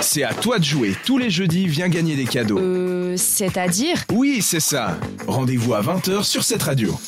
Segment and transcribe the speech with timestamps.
[0.00, 0.94] C'est à toi de jouer.
[1.04, 2.58] Tous les jeudis, viens gagner des cadeaux.
[2.58, 4.96] Euh, c'est-à-dire Oui, c'est ça.
[5.26, 6.98] Rendez-vous à 20h sur cette radio.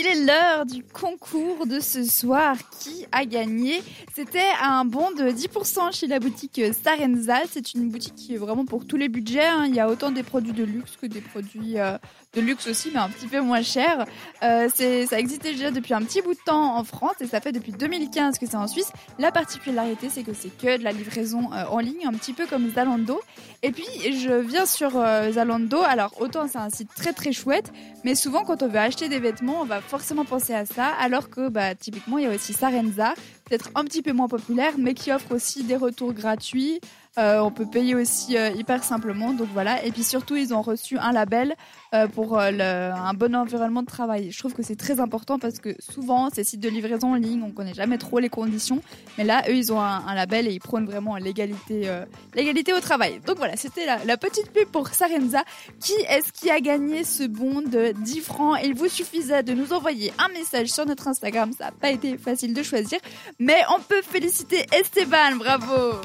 [0.00, 2.54] Il est l'heure du concours de ce soir.
[2.78, 3.82] Qui a gagné?
[4.14, 7.38] C'était un bon de 10% chez la boutique Sarenza.
[7.50, 9.44] C'est une boutique qui est vraiment pour tous les budgets.
[9.44, 9.64] hein.
[9.66, 11.98] Il y a autant des produits de luxe que des produits euh,
[12.32, 14.06] de luxe aussi, mais un petit peu moins chers.
[14.44, 17.50] Euh, ça existe déjà depuis un petit bout de temps en France et ça fait
[17.50, 18.92] depuis 2015 que c'est en Suisse.
[19.18, 22.46] La particularité, c'est que c'est que de la livraison euh, en ligne, un petit peu
[22.46, 23.20] comme Zalando.
[23.64, 25.82] Et puis, je viens sur Zalando.
[25.82, 27.72] Alors, autant c'est un site très très chouette,
[28.04, 30.86] mais souvent, quand on veut acheter des vêtements, on va forcément penser à ça.
[30.86, 33.14] Alors que, bah, typiquement, il y a aussi Sarenza,
[33.48, 36.80] peut-être un petit peu moins populaire, mais qui offre aussi des retours gratuits.
[37.18, 39.32] Euh, on peut payer aussi euh, hyper simplement.
[39.32, 39.84] Donc voilà.
[39.84, 41.56] Et puis surtout, ils ont reçu un label
[41.94, 44.30] euh, pour un bon environnement de travail.
[44.30, 47.42] Je trouve que c'est très important parce que souvent, ces sites de livraison en ligne,
[47.42, 48.80] on connaît jamais trop les conditions.
[49.16, 51.90] Mais là, eux, ils ont un, label et ils prônent vraiment l'égalité,
[52.34, 53.20] l'égalité au travail.
[53.26, 55.42] Donc voilà, c'était la, la petite pub pour Sarenza.
[55.80, 58.58] Qui est-ce qui a gagné ce bon de 10 francs?
[58.64, 61.52] Il vous suffisait de nous envoyer un message sur notre Instagram.
[61.56, 62.98] Ça n'a pas été facile de choisir,
[63.38, 65.36] mais on peut féliciter Esteban.
[65.36, 66.00] Bravo.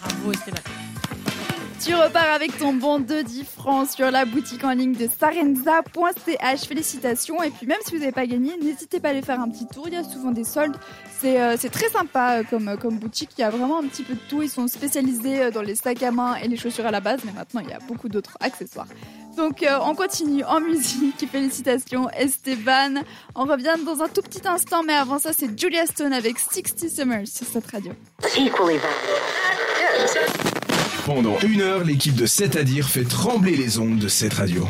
[0.00, 0.60] Bravo Esteban.
[1.84, 6.66] Tu repars avec ton bon de 10 francs sur la boutique en ligne de sarenza.ch.
[6.66, 7.40] Félicitations.
[7.42, 9.66] Et puis même si vous n'avez pas gagné, n'hésitez pas à aller faire un petit
[9.68, 9.86] tour.
[9.86, 10.76] Il y a souvent des soldes.
[11.20, 13.30] C'est euh, très sympa euh, comme, comme boutique.
[13.38, 14.42] Il y a vraiment un petit peu de tout.
[14.42, 17.20] Ils sont spécialisés euh, dans les sacs à main et les chaussures à la base.
[17.24, 18.88] Mais maintenant, il y a beaucoup d'autres accessoires.
[19.38, 21.24] Donc euh, on continue en musique.
[21.32, 23.02] Félicitations Esteban.
[23.36, 24.82] On revient dans un tout petit instant.
[24.82, 27.92] Mais avant ça, c'est Julia Stone avec 60 Summers sur cette radio.
[31.06, 34.66] Pendant une heure, l'équipe de 7 à dire fait trembler les ondes de cette radio.